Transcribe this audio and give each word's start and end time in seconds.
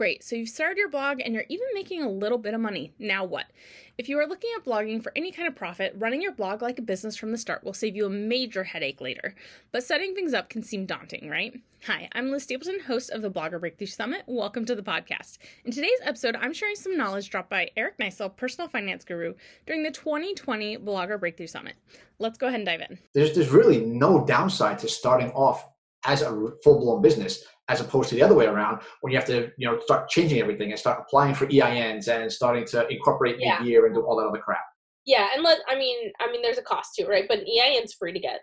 Great. 0.00 0.24
So 0.24 0.34
you've 0.34 0.48
started 0.48 0.78
your 0.78 0.88
blog 0.88 1.20
and 1.20 1.34
you're 1.34 1.44
even 1.50 1.66
making 1.74 2.02
a 2.02 2.08
little 2.08 2.38
bit 2.38 2.54
of 2.54 2.60
money. 2.62 2.94
Now 2.98 3.22
what? 3.22 3.44
If 3.98 4.08
you 4.08 4.18
are 4.18 4.26
looking 4.26 4.48
at 4.56 4.64
blogging 4.64 5.02
for 5.02 5.12
any 5.14 5.30
kind 5.30 5.46
of 5.46 5.54
profit, 5.54 5.94
running 5.98 6.22
your 6.22 6.32
blog 6.32 6.62
like 6.62 6.78
a 6.78 6.82
business 6.82 7.16
from 7.16 7.32
the 7.32 7.36
start 7.36 7.64
will 7.64 7.74
save 7.74 7.94
you 7.94 8.06
a 8.06 8.08
major 8.08 8.64
headache 8.64 9.02
later. 9.02 9.34
But 9.72 9.84
setting 9.84 10.14
things 10.14 10.32
up 10.32 10.48
can 10.48 10.62
seem 10.62 10.86
daunting, 10.86 11.28
right? 11.28 11.52
Hi, 11.86 12.08
I'm 12.12 12.30
Liz 12.30 12.44
Stapleton, 12.44 12.80
host 12.80 13.10
of 13.10 13.20
the 13.20 13.30
Blogger 13.30 13.60
Breakthrough 13.60 13.88
Summit. 13.88 14.22
Welcome 14.24 14.64
to 14.64 14.74
the 14.74 14.82
podcast. 14.82 15.36
In 15.66 15.70
today's 15.70 16.00
episode, 16.02 16.34
I'm 16.34 16.54
sharing 16.54 16.76
some 16.76 16.96
knowledge 16.96 17.28
dropped 17.28 17.50
by 17.50 17.68
Eric 17.76 17.98
Nisall, 17.98 18.34
personal 18.34 18.70
finance 18.70 19.04
guru, 19.04 19.34
during 19.66 19.82
the 19.82 19.90
2020 19.90 20.78
Blogger 20.78 21.20
Breakthrough 21.20 21.46
Summit. 21.46 21.74
Let's 22.18 22.38
go 22.38 22.46
ahead 22.46 22.60
and 22.60 22.66
dive 22.66 22.80
in. 22.88 22.98
There's, 23.12 23.34
there's 23.34 23.50
really 23.50 23.84
no 23.84 24.24
downside 24.24 24.78
to 24.78 24.88
starting 24.88 25.30
off 25.32 25.68
as 26.06 26.22
a 26.22 26.48
full-blown 26.64 27.02
business 27.02 27.44
as 27.68 27.80
opposed 27.80 28.08
to 28.08 28.14
the 28.14 28.22
other 28.22 28.34
way 28.34 28.46
around 28.46 28.80
when 29.00 29.12
you 29.12 29.18
have 29.18 29.26
to 29.26 29.50
you 29.56 29.66
know 29.66 29.78
start 29.80 30.08
changing 30.08 30.40
everything 30.40 30.70
and 30.70 30.78
start 30.78 31.00
applying 31.00 31.34
for 31.34 31.46
EINs 31.46 32.08
and 32.08 32.30
starting 32.30 32.64
to 32.66 32.86
incorporate 32.88 33.36
yeah. 33.38 33.58
mid-year 33.58 33.86
and 33.86 33.94
do 33.94 34.02
all 34.02 34.16
that 34.16 34.26
other 34.26 34.38
crap. 34.38 34.64
Yeah, 35.06 35.28
and 35.34 35.42
let 35.42 35.58
I 35.68 35.76
mean 35.76 36.12
I 36.20 36.30
mean 36.30 36.42
there's 36.42 36.58
a 36.58 36.62
cost 36.62 36.94
to 36.94 37.02
it, 37.02 37.08
right? 37.08 37.24
But 37.28 37.40
an 37.40 37.46
EIN's 37.46 37.94
free 37.94 38.12
to 38.12 38.18
get. 38.18 38.40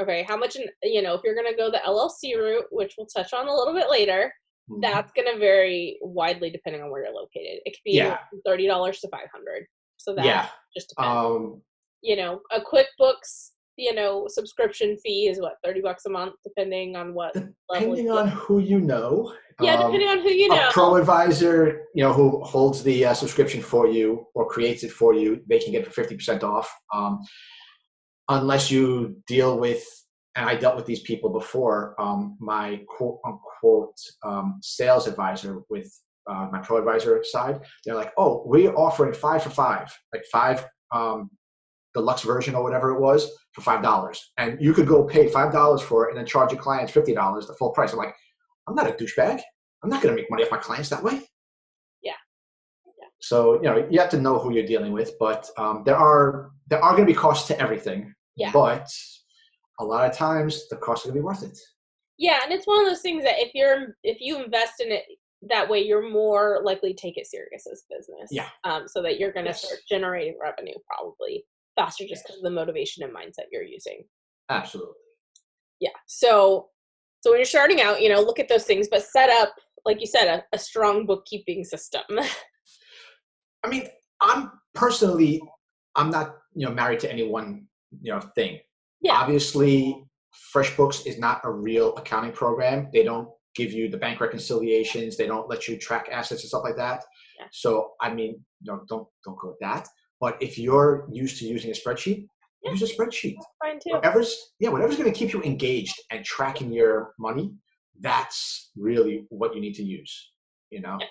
Okay, 0.00 0.24
how 0.28 0.36
much? 0.36 0.56
You 0.82 1.02
know, 1.02 1.14
if 1.14 1.22
you're 1.24 1.34
going 1.34 1.50
to 1.50 1.56
go 1.56 1.70
the 1.70 1.80
LLC 1.86 2.36
route, 2.36 2.66
which 2.70 2.94
we'll 2.98 3.06
touch 3.06 3.32
on 3.32 3.48
a 3.48 3.54
little 3.54 3.72
bit 3.72 3.90
later, 3.90 4.32
mm-hmm. 4.70 4.80
that's 4.80 5.10
going 5.12 5.32
to 5.32 5.38
vary 5.38 5.98
widely 6.02 6.50
depending 6.50 6.82
on 6.82 6.90
where 6.90 7.04
you're 7.04 7.14
located. 7.14 7.60
It 7.64 7.70
could 7.70 7.84
be 7.84 7.92
yeah. 7.92 8.18
thirty 8.44 8.66
dollars 8.66 9.00
to 9.00 9.08
five 9.08 9.28
hundred. 9.32 9.66
So 9.96 10.14
that 10.14 10.24
yeah. 10.24 10.48
just 10.76 10.90
depends. 10.90 11.08
Um, 11.08 11.62
you 12.02 12.16
know, 12.16 12.40
a 12.52 12.60
QuickBooks 12.60 13.50
you 13.76 13.94
know 13.94 14.26
subscription 14.28 14.96
fee 14.96 15.28
is 15.28 15.40
what 15.40 15.56
30 15.64 15.82
bucks 15.82 16.06
a 16.06 16.10
month 16.10 16.34
depending 16.44 16.96
on 16.96 17.14
what 17.14 17.34
depending 17.72 18.10
on 18.10 18.28
who 18.28 18.58
you 18.58 18.80
know 18.80 19.32
yeah 19.60 19.74
um, 19.74 19.92
depending 19.92 20.08
on 20.08 20.20
who 20.20 20.30
you 20.30 20.48
know 20.48 20.68
a 20.68 20.72
pro 20.72 20.96
advisor 20.96 21.82
you 21.94 22.02
know 22.02 22.12
who 22.12 22.42
holds 22.42 22.82
the 22.82 23.04
uh, 23.04 23.14
subscription 23.14 23.60
for 23.60 23.86
you 23.86 24.26
or 24.34 24.48
creates 24.48 24.82
it 24.82 24.90
for 24.90 25.14
you 25.14 25.42
they 25.48 25.58
can 25.58 25.72
get 25.72 25.86
for 25.86 26.04
50% 26.04 26.42
off 26.42 26.72
um, 26.92 27.20
unless 28.28 28.70
you 28.70 29.16
deal 29.26 29.58
with 29.58 29.84
and 30.36 30.48
i 30.48 30.54
dealt 30.54 30.76
with 30.76 30.86
these 30.86 31.00
people 31.00 31.30
before 31.30 31.94
um, 32.00 32.36
my 32.40 32.80
quote 32.88 33.20
unquote 33.26 33.96
um, 34.22 34.58
sales 34.62 35.06
advisor 35.06 35.62
with 35.68 35.92
uh, 36.28 36.48
my 36.50 36.58
pro 36.58 36.78
advisor 36.78 37.22
side 37.22 37.60
they're 37.84 37.94
like 37.94 38.12
oh 38.16 38.42
we're 38.46 38.74
offering 38.74 39.12
five 39.12 39.42
for 39.42 39.50
five 39.50 39.94
like 40.12 40.24
five 40.32 40.66
um, 40.92 41.30
deluxe 41.96 42.22
version 42.22 42.54
or 42.54 42.62
whatever 42.62 42.90
it 42.94 43.00
was 43.00 43.30
for 43.52 43.62
five 43.62 43.82
dollars, 43.82 44.32
and 44.36 44.60
you 44.60 44.72
could 44.74 44.86
go 44.86 45.04
pay 45.04 45.28
five 45.28 45.52
dollars 45.52 45.82
for 45.82 46.04
it 46.04 46.10
and 46.10 46.18
then 46.18 46.26
charge 46.26 46.52
your 46.52 46.60
clients 46.60 46.92
fifty 46.92 47.14
dollars, 47.14 47.46
the 47.46 47.54
full 47.54 47.70
price. 47.70 47.92
I'm 47.92 47.98
like, 47.98 48.14
I'm 48.66 48.74
not 48.74 48.88
a 48.88 48.92
douchebag. 48.92 49.40
I'm 49.82 49.90
not 49.90 50.02
going 50.02 50.14
to 50.14 50.20
make 50.20 50.30
money 50.30 50.42
off 50.42 50.50
my 50.50 50.58
clients 50.58 50.88
that 50.90 51.02
way. 51.02 51.22
Yeah. 52.02 52.12
yeah. 52.98 53.08
So 53.20 53.54
you 53.54 53.62
know 53.62 53.86
you 53.90 53.98
have 54.00 54.10
to 54.10 54.20
know 54.20 54.38
who 54.38 54.52
you're 54.52 54.66
dealing 54.66 54.92
with, 54.92 55.12
but 55.18 55.48
um, 55.58 55.82
there 55.84 55.96
are 55.96 56.50
there 56.68 56.82
are 56.82 56.92
going 56.92 57.06
to 57.06 57.12
be 57.12 57.18
costs 57.18 57.48
to 57.48 57.60
everything. 57.60 58.12
Yeah. 58.36 58.52
But 58.52 58.88
a 59.80 59.84
lot 59.84 60.08
of 60.08 60.16
times 60.16 60.68
the 60.68 60.76
costs 60.76 61.06
are 61.06 61.08
going 61.08 61.16
to 61.16 61.22
be 61.22 61.24
worth 61.24 61.42
it. 61.42 61.58
Yeah, 62.18 62.40
and 62.42 62.52
it's 62.52 62.66
one 62.66 62.80
of 62.80 62.86
those 62.86 63.02
things 63.02 63.24
that 63.24 63.38
if 63.38 63.52
you're 63.54 63.96
if 64.02 64.18
you 64.20 64.42
invest 64.42 64.80
in 64.80 64.90
it 64.92 65.04
that 65.48 65.68
way, 65.68 65.80
you're 65.80 66.08
more 66.08 66.60
likely 66.64 66.92
to 66.94 67.00
take 67.00 67.16
it 67.18 67.26
serious 67.26 67.66
as 67.70 67.84
business. 67.90 68.28
Yeah. 68.30 68.48
Um, 68.64 68.88
so 68.88 69.02
that 69.02 69.18
you're 69.18 69.32
going 69.32 69.44
to 69.44 69.50
yes. 69.50 69.64
start 69.64 69.80
generating 69.88 70.38
revenue 70.40 70.74
probably 70.86 71.44
faster 71.76 72.04
just 72.08 72.24
because 72.24 72.38
of 72.38 72.42
the 72.42 72.50
motivation 72.50 73.04
and 73.04 73.14
mindset 73.14 73.46
you're 73.52 73.62
using. 73.62 74.02
Absolutely. 74.48 74.94
Yeah. 75.80 75.90
So 76.06 76.68
so 77.20 77.30
when 77.30 77.38
you're 77.38 77.44
starting 77.44 77.80
out, 77.80 78.00
you 78.02 78.08
know, 78.08 78.20
look 78.20 78.38
at 78.38 78.48
those 78.48 78.64
things, 78.64 78.88
but 78.90 79.02
set 79.02 79.30
up, 79.30 79.54
like 79.84 80.00
you 80.00 80.06
said, 80.06 80.26
a, 80.28 80.44
a 80.54 80.58
strong 80.58 81.06
bookkeeping 81.06 81.64
system. 81.64 82.02
I 83.64 83.68
mean, 83.68 83.88
I'm 84.20 84.50
personally 84.74 85.40
I'm 85.96 86.10
not, 86.10 86.36
you 86.54 86.66
know, 86.66 86.74
married 86.74 87.00
to 87.00 87.12
any 87.12 87.26
one, 87.26 87.66
you 88.02 88.12
know, 88.12 88.20
thing. 88.34 88.60
Yeah. 89.00 89.14
Obviously, 89.14 90.04
FreshBooks 90.54 91.06
is 91.06 91.18
not 91.18 91.40
a 91.44 91.50
real 91.50 91.96
accounting 91.96 92.32
program. 92.32 92.88
They 92.92 93.02
don't 93.02 93.28
give 93.54 93.72
you 93.72 93.88
the 93.88 93.96
bank 93.96 94.20
reconciliations. 94.20 95.16
They 95.16 95.26
don't 95.26 95.48
let 95.48 95.66
you 95.66 95.78
track 95.78 96.08
assets 96.12 96.42
and 96.42 96.48
stuff 96.48 96.62
like 96.64 96.76
that. 96.76 97.02
Yeah. 97.38 97.46
So 97.50 97.92
I 98.00 98.12
mean, 98.12 98.44
you 98.60 98.72
know, 98.72 98.82
don't 98.88 99.08
don't 99.24 99.38
go 99.38 99.48
with 99.48 99.58
that. 99.60 99.88
But 100.20 100.36
if 100.40 100.58
you're 100.58 101.06
used 101.10 101.38
to 101.38 101.46
using 101.46 101.70
a 101.70 101.74
spreadsheet, 101.74 102.26
yeah. 102.62 102.72
use 102.72 102.82
a 102.82 102.86
spreadsheet. 102.86 103.36
fine 103.62 103.78
too. 103.78 103.90
Whatever's 103.90 104.52
yeah, 104.58 104.70
whatever's 104.70 104.96
going 104.96 105.12
to 105.12 105.18
keep 105.18 105.32
you 105.32 105.42
engaged 105.42 105.94
and 106.10 106.24
tracking 106.24 106.72
your 106.72 107.12
money, 107.18 107.52
that's 108.00 108.70
really 108.76 109.26
what 109.28 109.54
you 109.54 109.60
need 109.60 109.74
to 109.74 109.84
use. 109.84 110.32
You 110.70 110.80
know. 110.80 110.98
Yeah. 111.00 111.06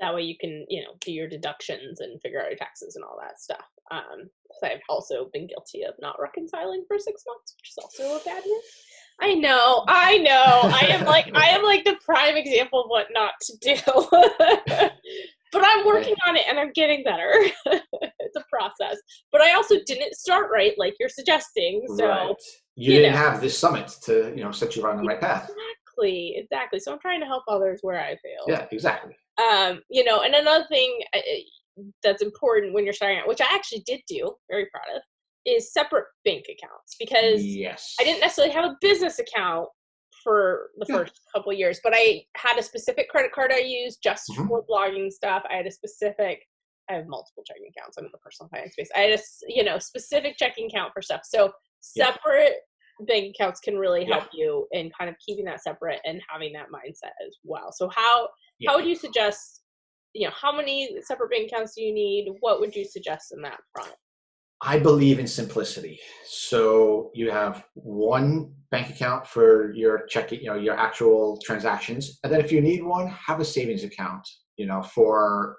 That 0.00 0.14
way 0.14 0.22
you 0.22 0.36
can 0.38 0.66
you 0.68 0.82
know 0.82 0.94
do 1.00 1.12
your 1.12 1.28
deductions 1.28 2.00
and 2.00 2.20
figure 2.20 2.40
out 2.40 2.50
your 2.50 2.58
taxes 2.58 2.96
and 2.96 3.04
all 3.04 3.18
that 3.22 3.40
stuff. 3.40 3.64
Um, 3.90 4.28
I've 4.62 4.80
also 4.88 5.30
been 5.32 5.46
guilty 5.46 5.82
of 5.84 5.94
not 6.00 6.16
reconciling 6.20 6.84
for 6.86 6.98
six 6.98 7.22
months, 7.26 7.54
which 7.58 7.70
is 7.70 7.78
also 7.82 8.16
a 8.16 8.24
bad 8.24 8.42
one. 8.44 8.60
I 9.20 9.34
know, 9.34 9.84
I 9.86 10.18
know. 10.18 10.60
I 10.64 10.86
am 10.90 11.04
like 11.04 11.30
I 11.34 11.48
am 11.48 11.62
like 11.62 11.84
the 11.84 11.96
prime 12.04 12.36
example 12.36 12.82
of 12.82 12.88
what 12.88 13.08
not 13.12 13.34
to 13.42 13.56
do. 13.60 14.88
but 15.54 15.62
I'm 15.64 15.86
working 15.86 16.16
on 16.26 16.36
it 16.36 16.42
and 16.48 16.58
I'm 16.58 16.72
getting 16.72 17.02
better. 17.04 17.32
it's 17.66 18.36
a 18.36 18.44
process. 18.50 18.98
But 19.32 19.40
I 19.40 19.54
also 19.54 19.76
didn't 19.86 20.14
start 20.14 20.50
right 20.52 20.74
like 20.76 20.94
you're 20.98 21.08
suggesting. 21.08 21.86
So 21.96 22.08
right. 22.08 22.34
you, 22.74 22.92
you, 22.92 22.98
didn't 22.98 23.12
know. 23.12 23.18
have 23.18 23.40
this 23.40 23.56
summit 23.56 23.90
to, 24.02 24.34
you 24.36 24.42
know, 24.42 24.50
set 24.50 24.76
you 24.76 24.84
on 24.86 24.98
the 24.98 25.04
right 25.04 25.20
path. 25.20 25.48
Exactly, 25.48 26.34
exactly. 26.36 26.80
So 26.80 26.92
I'm 26.92 26.98
trying 26.98 27.20
to 27.20 27.26
help 27.26 27.44
others 27.48 27.78
where 27.82 28.00
I 28.00 28.10
fail. 28.16 28.44
Yeah, 28.48 28.66
exactly. 28.72 29.16
Um, 29.38 29.80
you 29.88 30.04
know, 30.04 30.22
and 30.22 30.34
another 30.34 30.66
thing 30.68 30.98
uh, 31.14 31.20
that's 32.02 32.22
important 32.22 32.74
when 32.74 32.84
you're 32.84 32.92
starting 32.92 33.18
out, 33.18 33.28
which 33.28 33.40
I 33.40 33.46
actually 33.52 33.84
did 33.86 34.00
do, 34.08 34.34
very 34.50 34.66
proud 34.66 34.96
of, 34.96 35.02
is 35.46 35.72
separate 35.72 36.06
bank 36.24 36.44
accounts 36.44 36.96
because 36.98 37.44
yes. 37.44 37.94
I 38.00 38.04
didn't 38.04 38.20
necessarily 38.20 38.52
have 38.54 38.64
a 38.64 38.76
business 38.80 39.18
account 39.20 39.68
for 40.24 40.70
the 40.78 40.86
first 40.86 41.20
couple 41.34 41.52
years, 41.52 41.78
but 41.84 41.92
I 41.94 42.24
had 42.36 42.58
a 42.58 42.62
specific 42.62 43.08
credit 43.08 43.32
card 43.32 43.52
I 43.52 43.58
used 43.58 44.02
just 44.02 44.28
mm-hmm. 44.30 44.48
for 44.48 44.64
blogging 44.68 45.12
stuff. 45.12 45.44
I 45.48 45.56
had 45.56 45.66
a 45.66 45.70
specific 45.70 46.40
I 46.90 46.94
have 46.94 47.06
multiple 47.06 47.42
checking 47.46 47.70
accounts. 47.76 47.96
I'm 47.96 48.04
in 48.04 48.10
the 48.12 48.18
personal 48.18 48.48
finance 48.50 48.72
space. 48.72 48.90
I 48.94 49.00
had 49.00 49.18
a 49.18 49.22
you 49.48 49.64
know 49.64 49.78
specific 49.78 50.36
checking 50.36 50.66
account 50.66 50.92
for 50.92 51.02
stuff. 51.02 51.22
So 51.24 51.52
separate 51.80 52.56
yeah. 53.00 53.06
bank 53.06 53.34
accounts 53.34 53.60
can 53.60 53.76
really 53.76 54.04
help 54.04 54.24
yeah. 54.32 54.44
you 54.44 54.66
in 54.72 54.90
kind 54.98 55.08
of 55.08 55.16
keeping 55.24 55.44
that 55.46 55.62
separate 55.62 56.00
and 56.04 56.20
having 56.28 56.52
that 56.54 56.66
mindset 56.66 57.12
as 57.26 57.36
well. 57.44 57.72
So 57.72 57.88
how 57.88 58.28
yeah. 58.58 58.70
how 58.70 58.76
would 58.76 58.86
you 58.86 58.96
suggest? 58.96 59.60
You 60.16 60.28
know, 60.28 60.34
how 60.40 60.54
many 60.54 60.96
separate 61.02 61.30
bank 61.30 61.50
accounts 61.50 61.74
do 61.74 61.82
you 61.82 61.92
need? 61.92 62.32
What 62.40 62.60
would 62.60 62.74
you 62.74 62.84
suggest 62.84 63.32
in 63.32 63.42
that 63.42 63.58
front? 63.72 63.94
I 64.62 64.78
believe 64.78 65.18
in 65.18 65.26
simplicity. 65.26 65.98
So 66.26 67.10
you 67.14 67.30
have 67.30 67.64
one 67.74 68.54
bank 68.70 68.90
account 68.90 69.26
for 69.26 69.72
your 69.74 70.06
checking, 70.06 70.40
you 70.40 70.46
know, 70.46 70.56
your 70.56 70.76
actual 70.76 71.38
transactions, 71.44 72.18
and 72.24 72.32
then 72.32 72.40
if 72.40 72.50
you 72.50 72.60
need 72.60 72.82
one, 72.82 73.08
have 73.08 73.40
a 73.40 73.44
savings 73.44 73.84
account, 73.84 74.26
you 74.56 74.66
know, 74.66 74.82
for 74.82 75.56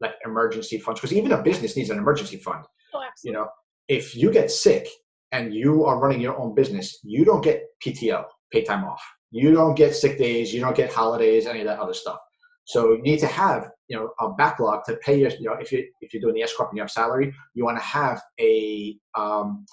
like 0.00 0.14
emergency 0.24 0.78
funds. 0.78 1.00
Because 1.00 1.16
even 1.16 1.32
a 1.32 1.42
business 1.42 1.76
needs 1.76 1.90
an 1.90 1.98
emergency 1.98 2.36
fund. 2.38 2.64
Oh, 2.94 3.02
absolutely. 3.02 3.22
You 3.24 3.32
know, 3.32 3.48
if 3.88 4.16
you 4.16 4.32
get 4.32 4.50
sick 4.50 4.88
and 5.32 5.54
you 5.54 5.84
are 5.84 5.98
running 5.98 6.20
your 6.20 6.38
own 6.38 6.54
business, 6.54 6.98
you 7.02 7.24
don't 7.24 7.42
get 7.42 7.64
PTO, 7.84 8.24
pay 8.52 8.64
time 8.64 8.84
off. 8.84 9.02
You 9.30 9.52
don't 9.52 9.74
get 9.74 9.94
sick 9.94 10.18
days. 10.18 10.52
You 10.52 10.60
don't 10.60 10.76
get 10.76 10.92
holidays, 10.92 11.46
any 11.46 11.60
of 11.60 11.66
that 11.66 11.78
other 11.78 11.94
stuff. 11.94 12.18
So 12.66 12.92
you 12.92 13.02
need 13.02 13.20
to 13.20 13.26
have 13.26 13.70
you 13.88 13.96
know 13.96 14.10
a 14.20 14.32
backlog 14.34 14.84
to 14.84 14.96
pay 14.96 15.18
your 15.18 15.30
you 15.30 15.48
know 15.48 15.54
if 15.54 15.72
you 15.72 15.86
if 16.00 16.12
you're 16.12 16.20
doing 16.20 16.34
the 16.34 16.42
S 16.42 16.54
corp 16.54 16.70
and 16.70 16.76
you 16.76 16.82
have 16.82 16.90
salary, 16.90 17.34
you 17.54 17.64
want 17.64 17.78
to 17.78 17.84
have 17.84 18.20
a 18.40 18.96
um, 19.16 19.64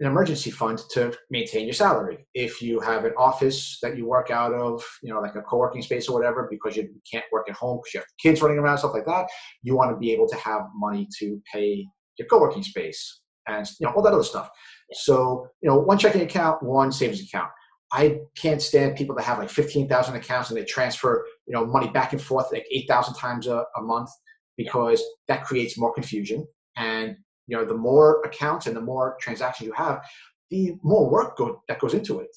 an 0.00 0.06
emergency 0.06 0.50
fund 0.50 0.78
to 0.90 1.16
maintain 1.30 1.64
your 1.64 1.74
salary. 1.74 2.26
If 2.34 2.60
you 2.60 2.80
have 2.80 3.04
an 3.04 3.12
office 3.16 3.78
that 3.82 3.96
you 3.96 4.06
work 4.06 4.30
out 4.30 4.52
of, 4.52 4.84
you 5.02 5.12
know, 5.12 5.20
like 5.20 5.36
a 5.36 5.42
co-working 5.42 5.80
space 5.80 6.08
or 6.08 6.14
whatever, 6.14 6.48
because 6.50 6.76
you 6.76 6.88
can't 7.10 7.24
work 7.32 7.48
at 7.48 7.56
home 7.56 7.78
because 7.78 7.94
you 7.94 8.00
have 8.00 8.06
kids 8.22 8.42
running 8.42 8.58
around, 8.58 8.78
stuff 8.78 8.92
like 8.92 9.06
that, 9.06 9.26
you 9.62 9.74
want 9.74 9.90
to 9.90 9.96
be 9.96 10.12
able 10.12 10.28
to 10.28 10.36
have 10.36 10.62
money 10.74 11.08
to 11.18 11.40
pay 11.50 11.86
your 12.18 12.28
co-working 12.28 12.62
space 12.62 13.20
and 13.48 13.66
you 13.80 13.86
know 13.86 13.92
all 13.94 14.02
that 14.02 14.12
other 14.12 14.22
stuff. 14.22 14.50
So 14.92 15.48
you 15.62 15.68
know, 15.68 15.78
one 15.78 15.98
checking 15.98 16.22
account, 16.22 16.62
one 16.62 16.92
savings 16.92 17.22
account. 17.22 17.50
I 17.92 18.20
can't 18.36 18.60
stand 18.60 18.96
people 18.96 19.14
that 19.16 19.24
have 19.24 19.38
like 19.38 19.50
15,000 19.50 20.16
accounts 20.16 20.50
and 20.50 20.58
they 20.58 20.64
transfer, 20.64 21.24
you 21.46 21.54
know, 21.54 21.64
money 21.64 21.88
back 21.88 22.12
and 22.12 22.20
forth 22.20 22.52
like 22.52 22.66
8,000 22.70 23.14
times 23.14 23.46
a, 23.46 23.64
a 23.76 23.82
month 23.82 24.10
because 24.56 25.02
that 25.28 25.44
creates 25.44 25.78
more 25.78 25.92
confusion. 25.94 26.46
And, 26.76 27.16
you 27.46 27.56
know, 27.56 27.64
the 27.64 27.76
more 27.76 28.22
accounts 28.22 28.66
and 28.66 28.76
the 28.76 28.80
more 28.80 29.16
transactions 29.20 29.66
you 29.66 29.72
have, 29.74 30.04
the 30.50 30.74
more 30.82 31.08
work 31.08 31.36
go, 31.36 31.62
that 31.68 31.78
goes 31.78 31.94
into 31.94 32.20
it. 32.20 32.36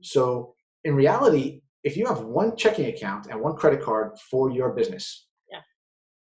So 0.00 0.54
in 0.84 0.94
reality, 0.94 1.62
if 1.84 1.96
you 1.96 2.06
have 2.06 2.22
one 2.22 2.56
checking 2.56 2.86
account 2.86 3.26
and 3.26 3.40
one 3.40 3.56
credit 3.56 3.82
card 3.82 4.18
for 4.30 4.50
your 4.50 4.70
business, 4.70 5.26
yeah. 5.50 5.60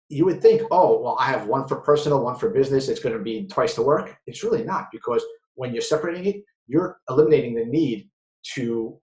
you 0.10 0.26
would 0.26 0.42
think, 0.42 0.62
oh, 0.72 1.02
well, 1.02 1.18
I 1.20 1.26
have 1.26 1.48
one 1.48 1.68
for 1.68 1.78
personal, 1.82 2.24
one 2.24 2.38
for 2.38 2.50
business. 2.50 2.88
It's 2.88 3.00
going 3.00 3.18
to 3.18 3.24
be 3.24 3.48
twice 3.48 3.76
the 3.76 3.82
work. 3.82 4.18
It's 4.26 4.44
really 4.44 4.64
not 4.64 4.88
because 4.92 5.24
when 5.56 5.74
you're 5.74 5.82
separating 5.82 6.26
it, 6.26 6.44
you're 6.68 6.98
eliminating 7.10 7.56
the 7.56 7.66
need 7.66 8.10
to 8.56 9.00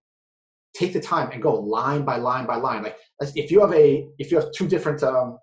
take 0.74 0.92
the 0.92 1.00
time 1.00 1.30
and 1.30 1.42
go 1.42 1.54
line 1.54 2.04
by 2.04 2.16
line 2.16 2.46
by 2.46 2.56
line. 2.56 2.82
Like 2.82 2.96
if 3.20 3.50
you 3.50 3.60
have 3.60 3.72
a 3.72 4.08
if 4.18 4.30
you 4.30 4.38
have 4.38 4.50
two 4.52 4.66
different 4.68 5.02
um, 5.02 5.38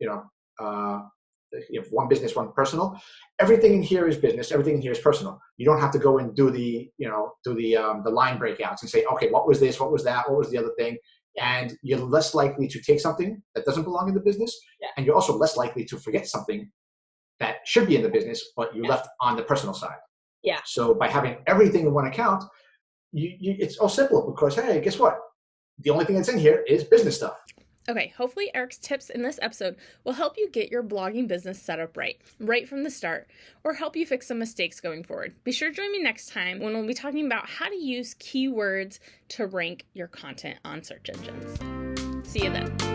you 0.00 0.08
know 0.08 0.22
uh, 0.60 1.00
you 1.70 1.80
have 1.80 1.90
one 1.90 2.08
business, 2.08 2.34
one 2.34 2.52
personal. 2.52 2.98
Everything 3.38 3.74
in 3.74 3.82
here 3.82 4.08
is 4.08 4.16
business. 4.16 4.50
Everything 4.52 4.76
in 4.76 4.82
here 4.82 4.92
is 4.92 4.98
personal. 4.98 5.38
You 5.58 5.66
don't 5.66 5.80
have 5.80 5.92
to 5.92 5.98
go 5.98 6.18
and 6.18 6.34
do 6.34 6.50
the 6.50 6.90
you 6.98 7.08
know 7.08 7.32
do 7.44 7.54
the 7.54 7.76
um, 7.76 8.02
the 8.04 8.10
line 8.10 8.38
breakouts 8.38 8.80
and 8.82 8.90
say 8.90 9.04
okay 9.12 9.28
what 9.30 9.46
was 9.46 9.60
this, 9.60 9.78
what 9.78 9.92
was 9.92 10.04
that, 10.04 10.28
what 10.28 10.38
was 10.38 10.50
the 10.50 10.58
other 10.58 10.72
thing, 10.78 10.96
and 11.40 11.76
you're 11.82 11.98
less 11.98 12.34
likely 12.34 12.66
to 12.68 12.80
take 12.80 13.00
something 13.00 13.42
that 13.54 13.64
doesn't 13.64 13.84
belong 13.84 14.08
in 14.08 14.14
the 14.14 14.20
business, 14.20 14.58
Yeah. 14.80 14.88
and 14.96 15.06
you're 15.06 15.14
also 15.14 15.36
less 15.36 15.56
likely 15.56 15.84
to 15.86 15.96
forget 15.98 16.26
something 16.26 16.70
that 17.40 17.56
should 17.66 17.86
be 17.88 17.96
in 17.96 18.02
the 18.02 18.08
business 18.08 18.40
but 18.56 18.74
you 18.74 18.82
Yeah. 18.84 18.90
left 18.90 19.08
on 19.20 19.36
the 19.36 19.42
personal 19.42 19.74
side. 19.74 19.98
Yeah. 20.42 20.60
So 20.64 20.94
by 20.94 21.08
having 21.08 21.36
everything 21.46 21.82
in 21.86 21.92
one 21.94 22.06
account, 22.06 22.44
you, 23.12 23.36
you 23.38 23.56
it's 23.58 23.78
all 23.78 23.88
simple 23.88 24.30
because 24.30 24.56
hey, 24.56 24.80
guess 24.80 24.98
what? 24.98 25.18
The 25.78 25.90
only 25.90 26.04
thing 26.04 26.16
that's 26.16 26.28
in 26.28 26.38
here 26.38 26.64
is 26.68 26.84
business 26.84 27.16
stuff. 27.16 27.36
Okay, 27.88 28.12
hopefully 28.16 28.48
Eric's 28.54 28.78
tips 28.78 29.10
in 29.10 29.22
this 29.22 29.40
episode 29.42 29.76
will 30.04 30.12
help 30.12 30.34
you 30.38 30.48
get 30.48 30.70
your 30.70 30.84
blogging 30.84 31.26
business 31.26 31.60
set 31.60 31.80
up 31.80 31.96
right, 31.96 32.16
right 32.38 32.68
from 32.68 32.84
the 32.84 32.90
start, 32.90 33.28
or 33.64 33.74
help 33.74 33.96
you 33.96 34.06
fix 34.06 34.28
some 34.28 34.38
mistakes 34.38 34.80
going 34.80 35.02
forward. 35.02 35.34
Be 35.42 35.50
sure 35.50 35.70
to 35.70 35.74
join 35.74 35.90
me 35.90 36.00
next 36.00 36.28
time 36.28 36.60
when 36.60 36.74
we'll 36.74 36.86
be 36.86 36.94
talking 36.94 37.26
about 37.26 37.48
how 37.48 37.68
to 37.68 37.76
use 37.76 38.14
keywords 38.14 39.00
to 39.30 39.46
rank 39.46 39.84
your 39.94 40.06
content 40.06 40.58
on 40.64 40.84
search 40.84 41.10
engines. 41.12 42.28
See 42.28 42.44
you 42.44 42.50
then. 42.50 42.91